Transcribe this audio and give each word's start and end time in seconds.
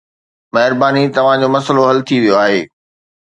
مهرباني، 0.53 1.03
توهان 1.17 1.37
جو 1.43 1.49
مسئلو 1.55 1.83
حل 1.89 1.99
ٿي 2.07 2.15
ويو 2.21 2.35
آهي. 2.45 2.61